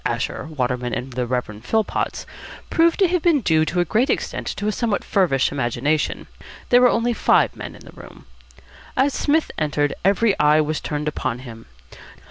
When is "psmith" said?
9.13-9.51